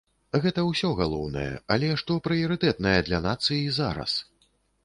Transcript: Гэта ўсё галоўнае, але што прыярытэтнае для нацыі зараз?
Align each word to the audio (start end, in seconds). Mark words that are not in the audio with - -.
Гэта 0.45 0.61
ўсё 0.69 0.89
галоўнае, 0.99 1.51
але 1.75 1.91
што 2.03 2.17
прыярытэтнае 2.29 2.97
для 3.11 3.21
нацыі 3.29 3.73
зараз? 3.79 4.21